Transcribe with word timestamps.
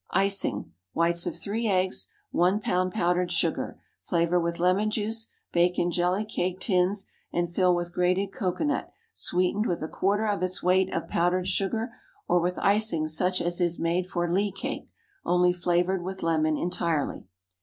Icing, 0.15 0.71
whites 0.93 1.27
of 1.27 1.37
three 1.37 1.67
eggs, 1.67 2.09
1 2.31 2.61
lb. 2.61 2.91
powdered 2.91 3.31
sugar. 3.31 3.79
Flavor 4.01 4.39
with 4.39 4.57
lemon 4.59 4.89
juice. 4.89 5.27
Bake 5.53 5.77
in 5.77 5.91
jelly 5.91 6.25
cake 6.25 6.59
tins, 6.59 7.05
and 7.31 7.53
fill 7.53 7.75
with 7.75 7.93
grated 7.93 8.31
cocoanut, 8.31 8.91
sweetened 9.13 9.67
with 9.67 9.83
a 9.83 9.87
quarter 9.87 10.25
of 10.25 10.41
its 10.41 10.63
weight 10.63 10.91
of 10.91 11.07
powdered 11.07 11.47
sugar, 11.47 11.91
or 12.27 12.39
with 12.39 12.57
icing 12.63 13.07
such 13.07 13.43
as 13.43 13.61
is 13.61 13.77
made 13.77 14.07
for 14.07 14.27
Lee 14.27 14.51
cake, 14.51 14.89
only 15.23 15.53
flavored 15.53 16.01
with 16.03 16.23
lemon 16.23 16.57
entirely. 16.57 17.27